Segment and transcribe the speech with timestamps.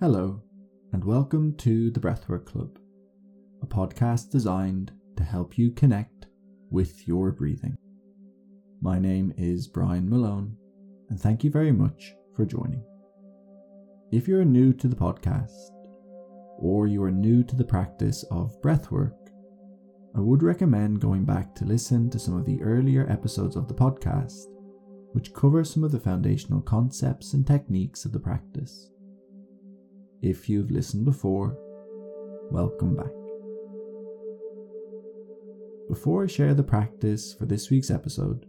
[0.00, 0.42] Hello,
[0.92, 2.80] and welcome to the Breathwork Club,
[3.62, 6.26] a podcast designed to help you connect
[6.68, 7.76] with your breathing.
[8.82, 10.56] My name is Brian Malone,
[11.10, 12.84] and thank you very much for joining.
[14.10, 15.70] If you're new to the podcast,
[16.58, 19.14] or you are new to the practice of breathwork,
[20.16, 23.74] I would recommend going back to listen to some of the earlier episodes of the
[23.74, 24.42] podcast,
[25.12, 28.90] which cover some of the foundational concepts and techniques of the practice.
[30.24, 31.54] If you've listened before,
[32.50, 33.12] welcome back.
[35.86, 38.46] Before I share the practice for this week's episode,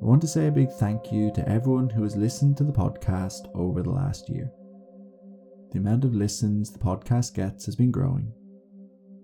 [0.00, 2.72] I want to say a big thank you to everyone who has listened to the
[2.72, 4.48] podcast over the last year.
[5.72, 8.32] The amount of listens the podcast gets has been growing,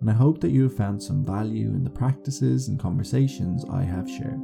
[0.00, 3.84] and I hope that you have found some value in the practices and conversations I
[3.84, 4.42] have shared.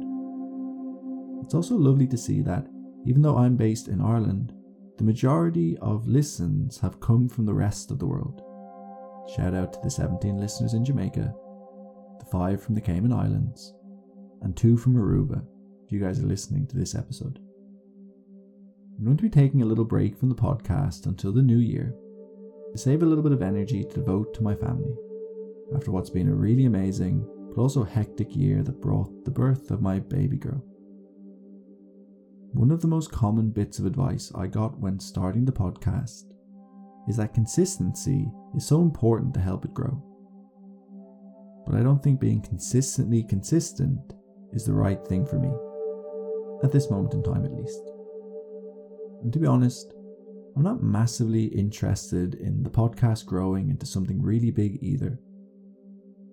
[1.43, 2.65] It's also lovely to see that,
[3.05, 4.53] even though I'm based in Ireland,
[4.99, 8.41] the majority of listens have come from the rest of the world.
[9.33, 11.33] Shout out to the 17 listeners in Jamaica,
[12.19, 13.73] the 5 from the Cayman Islands,
[14.41, 15.41] and 2 from Aruba,
[15.85, 17.39] if you guys are listening to this episode.
[18.97, 21.95] I'm going to be taking a little break from the podcast until the new year
[22.73, 24.97] to save a little bit of energy to devote to my family
[25.73, 27.25] after what's been a really amazing
[27.55, 30.61] but also hectic year that brought the birth of my baby girl.
[32.53, 36.23] One of the most common bits of advice I got when starting the podcast
[37.07, 40.03] is that consistency is so important to help it grow.
[41.67, 43.99] But I don't think being consistently consistent
[44.51, 45.51] is the right thing for me,
[46.63, 47.79] at this moment in time at least.
[49.21, 49.93] And to be honest,
[50.55, 55.19] I'm not massively interested in the podcast growing into something really big either.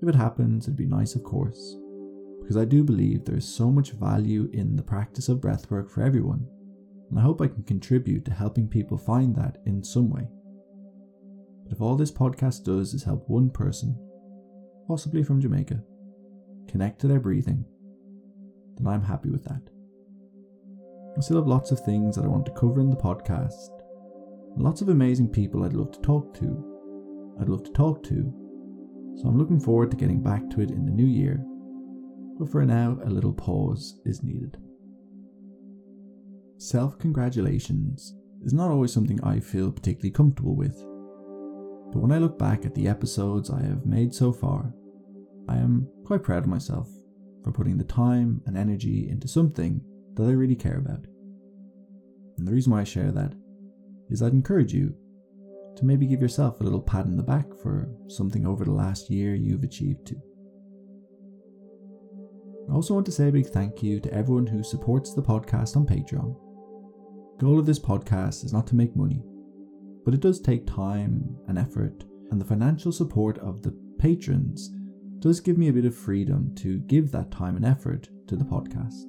[0.01, 1.77] If it happens, it'd be nice, of course,
[2.47, 6.03] because I do believe there is so much value in the practice of breathwork for
[6.03, 6.47] everyone,
[7.11, 10.29] and I hope I can contribute to helping people find that in some way.
[11.65, 13.99] But if all this podcast does is help one person,
[14.87, 15.83] possibly from Jamaica,
[16.69, 17.65] connect to their breathing,
[18.77, 19.63] then I'm happy with that.
[21.19, 23.71] I still have lots of things that I want to cover in the podcast,
[24.57, 27.37] lots of amazing people I'd love to talk to.
[27.41, 28.33] I'd love to talk to,
[29.17, 31.45] so I'm looking forward to getting back to it in the new year
[32.39, 34.57] but for now, a little pause is needed.
[36.59, 40.77] Self congratulations is not always something I feel particularly comfortable with,
[41.93, 44.73] but when I look back at the episodes I have made so far,
[45.49, 46.89] I am quite proud of myself
[47.45, 49.81] for putting the time and energy into something
[50.15, 51.07] that I really care about.
[52.39, 53.35] And the reason why I share that
[54.11, 54.95] is I'd encourage you
[55.77, 59.11] to maybe give yourself a little pat in the back for something over the last
[59.11, 60.21] year you've achieved too.
[62.69, 65.77] I also want to say a big thank you to everyone who supports the podcast
[65.77, 66.37] on Patreon.
[67.39, 69.23] The goal of this podcast is not to make money,
[70.05, 74.73] but it does take time and effort, and the financial support of the patrons
[75.21, 78.45] does give me a bit of freedom to give that time and effort to the
[78.45, 79.05] podcast.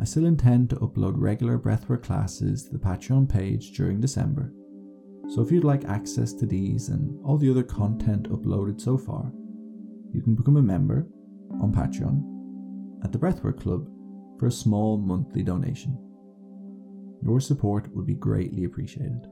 [0.00, 4.50] I still intend to upload regular breathwork classes to the Patreon page during December,
[5.28, 9.30] so if you'd like access to these and all the other content uploaded so far,
[10.12, 11.06] you can become a member
[11.60, 13.88] on Patreon at the Breathwork Club
[14.38, 15.96] for a small monthly donation.
[17.22, 19.26] Your support would be greatly appreciated.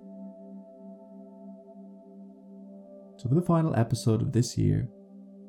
[3.17, 4.89] So, for the final episode of this year,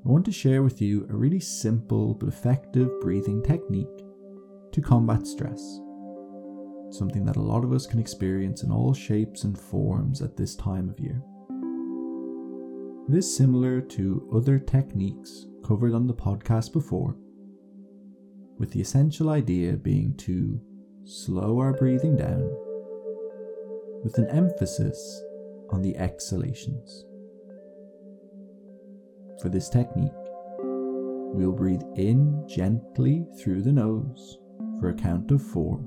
[0.06, 3.88] I want to share with you a really simple but effective breathing technique
[4.72, 5.60] to combat stress.
[6.90, 10.56] Something that a lot of us can experience in all shapes and forms at this
[10.56, 11.22] time of year.
[13.10, 17.16] It is similar to other techniques covered on the podcast before,
[18.60, 20.62] with the essential idea being to
[21.06, 22.48] slow our breathing down
[24.04, 25.24] with an emphasis
[25.72, 27.06] on the exhalations.
[29.42, 30.12] For this technique,
[30.60, 34.38] we'll breathe in gently through the nose
[34.80, 35.84] for a count of four,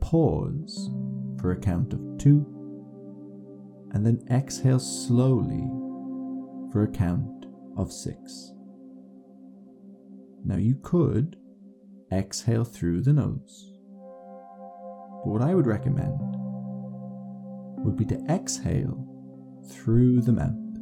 [0.00, 0.90] pause
[1.38, 2.55] for a count of two,
[3.96, 5.70] and then exhale slowly
[6.70, 7.46] for a count
[7.78, 8.52] of six.
[10.44, 11.36] Now you could
[12.12, 13.72] exhale through the nose,
[15.24, 16.18] but what I would recommend
[17.86, 19.02] would be to exhale
[19.70, 20.76] through the mouth,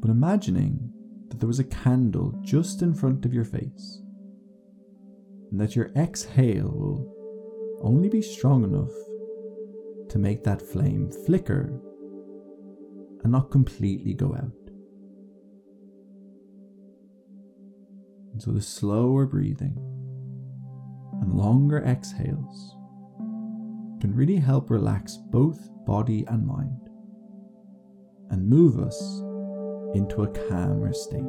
[0.00, 0.90] but imagining
[1.28, 4.00] that there was a candle just in front of your face,
[5.50, 8.94] and that your exhale will only be strong enough
[10.08, 11.78] to make that flame flicker
[13.22, 14.52] and not completely go out.
[18.38, 19.76] So the slower breathing
[21.20, 22.76] and longer exhales
[24.00, 26.88] can really help relax both body and mind
[28.30, 29.20] and move us
[29.94, 31.20] into a calmer state.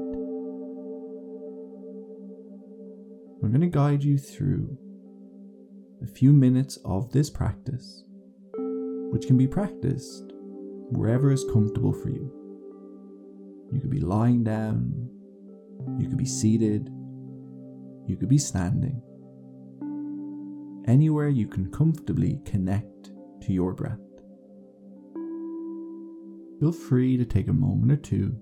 [3.43, 4.77] I'm going to guide you through
[6.03, 8.05] a few minutes of this practice,
[9.11, 10.31] which can be practiced
[10.91, 12.31] wherever is comfortable for you.
[13.71, 15.09] You could be lying down,
[15.97, 16.89] you could be seated,
[18.07, 19.01] you could be standing.
[20.87, 23.11] Anywhere you can comfortably connect
[23.41, 23.99] to your breath.
[26.59, 28.35] Feel free to take a moment or two,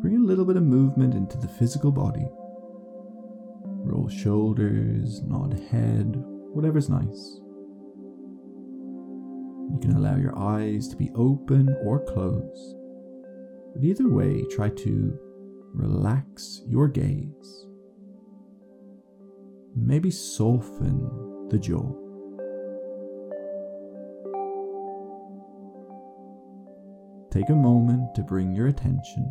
[0.00, 2.26] bring a little bit of movement into the physical body.
[3.86, 7.40] Roll shoulders, nod head, whatever's nice.
[9.74, 12.76] You can allow your eyes to be open or closed.
[13.74, 15.18] But either way, try to
[15.72, 17.66] relax your gaze.
[19.74, 21.92] Maybe soften the jaw.
[27.32, 29.26] Take a moment to bring your attention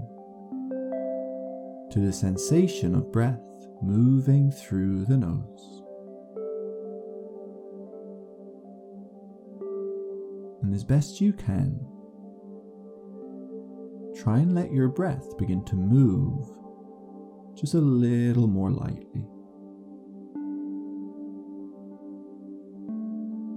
[1.89, 3.39] to the sensation of breath
[3.81, 5.82] moving through the nose.
[10.63, 11.77] And as best you can,
[14.15, 16.47] try and let your breath begin to move
[17.55, 19.27] just a little more lightly.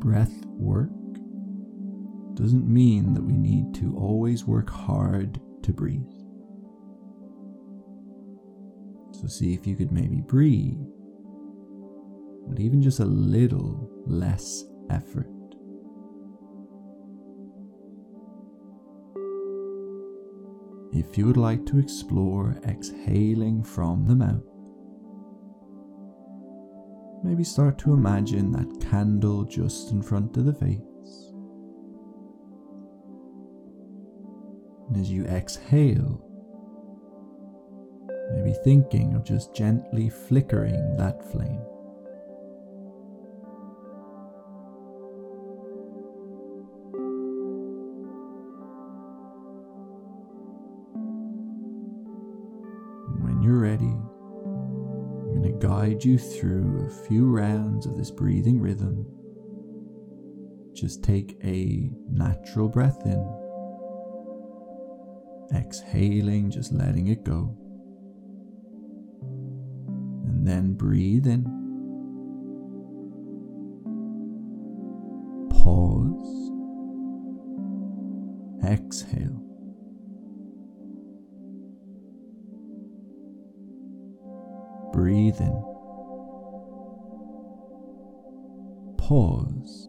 [0.01, 0.91] Breath work
[2.35, 6.03] doesn't mean that we need to always work hard to breathe.
[9.13, 10.77] So see if you could maybe breathe
[12.47, 15.29] with even just a little less effort.
[20.97, 24.43] If you would like to explore exhaling from the mouth,
[27.23, 31.33] maybe start to imagine that candle just in front of the face.
[34.89, 36.25] And as you exhale,
[38.33, 41.61] maybe thinking of just gently flickering that flame.
[55.97, 59.07] Guide you through a few rounds of this breathing rhythm.
[60.75, 63.23] Just take a natural breath in,
[65.55, 67.57] exhaling, just letting it go
[70.27, 71.45] And then breathe in.
[75.51, 76.51] Pause.
[78.63, 79.43] Exhale.
[84.93, 85.76] Breathe in.
[89.07, 89.89] Pause.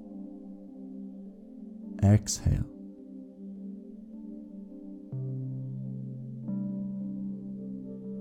[2.04, 2.70] Exhale.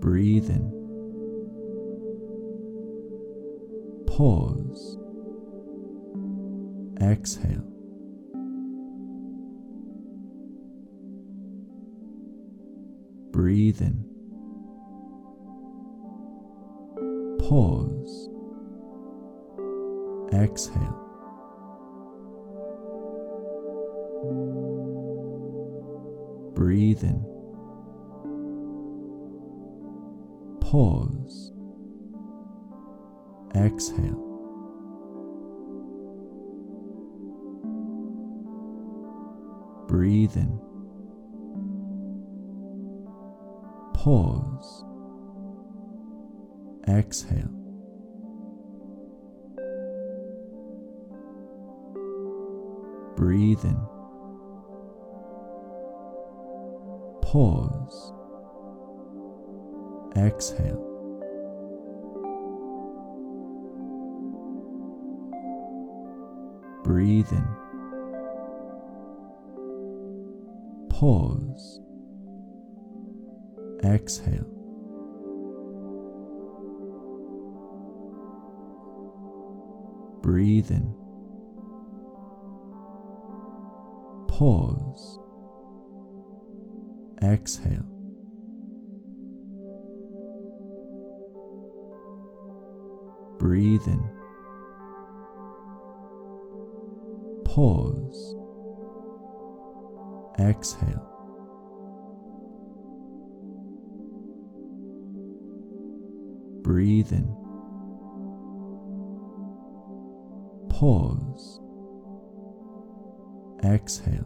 [0.00, 0.72] Breathe in.
[4.06, 4.98] Pause.
[7.02, 7.69] Exhale.
[13.32, 14.02] Breathe in.
[17.46, 18.25] Pause.
[20.37, 21.03] Exhale.
[26.55, 27.25] Breathe in.
[30.61, 31.52] Pause.
[33.55, 34.23] Exhale.
[39.88, 40.61] Breathe in.
[43.95, 44.85] Pause.
[46.88, 47.55] Exhale.
[53.16, 53.80] Breathe in.
[57.23, 58.12] Pause.
[60.16, 60.82] Exhale.
[66.85, 67.49] Breathe in.
[70.90, 71.80] Pause.
[73.82, 74.46] Exhale.
[80.23, 81.05] Breathe in.
[84.37, 85.19] Pause.
[87.23, 87.87] Exhale.
[93.38, 94.02] Breathe in.
[97.47, 98.37] Pause.
[100.38, 101.09] Exhale.
[106.62, 107.35] Breathe in.
[110.69, 111.55] Pause.
[113.66, 114.25] Exhale.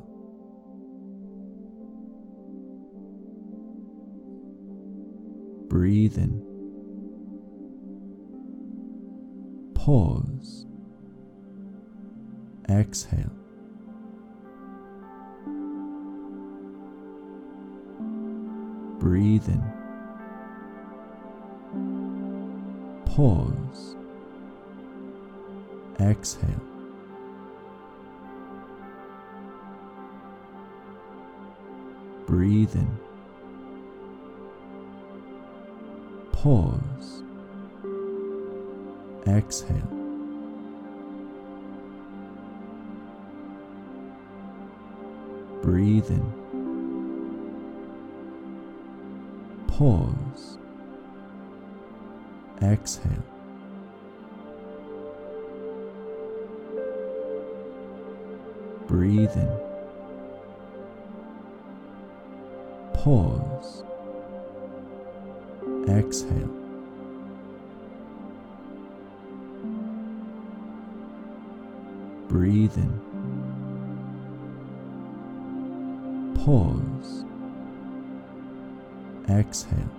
[5.68, 6.42] Breathe in.
[9.75, 10.66] Pause.
[12.68, 13.32] Exhale.
[18.99, 19.64] Breathe in.
[23.06, 23.97] Pause.
[25.99, 26.70] Exhale.
[32.30, 32.96] Breathe in.
[36.30, 37.25] Pause.
[39.26, 39.76] Exhale.
[45.60, 46.32] Breathe in.
[49.66, 50.58] Pause.
[52.62, 53.25] Exhale.
[58.87, 59.70] Breathe in.
[63.02, 63.83] Pause.
[65.88, 66.50] Exhale.
[72.28, 73.00] Breathe in.
[76.45, 77.25] Pause.
[79.30, 79.90] Exhale.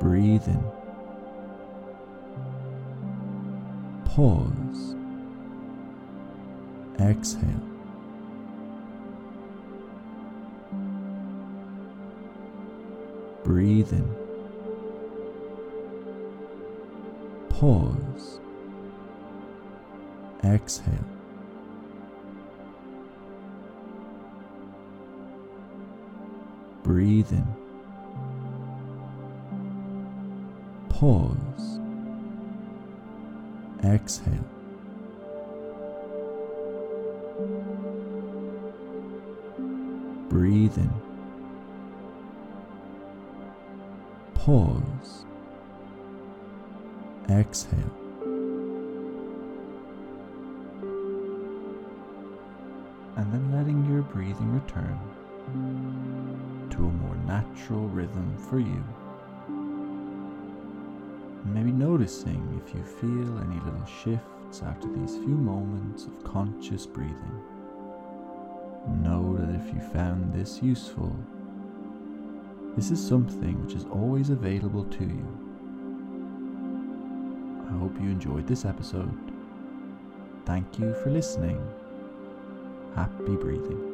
[0.00, 0.64] Breathe in.
[4.04, 4.55] Pause.
[7.18, 7.60] Exhale.
[13.42, 14.14] Breathe in.
[17.48, 18.40] Pause.
[20.44, 21.06] Exhale.
[26.82, 27.46] Breathe in.
[30.90, 31.80] Pause.
[33.84, 34.55] Exhale.
[40.36, 40.90] Breathe in.
[44.34, 45.24] Pause.
[47.30, 47.78] Exhale.
[53.16, 55.00] And then letting your breathing return
[56.68, 58.84] to a more natural rhythm for you.
[61.46, 67.55] Maybe noticing if you feel any little shifts after these few moments of conscious breathing.
[69.76, 71.14] You found this useful,
[72.76, 75.26] this is something which is always available to you.
[77.68, 79.14] I hope you enjoyed this episode.
[80.46, 81.60] Thank you for listening.
[82.94, 83.85] Happy breathing.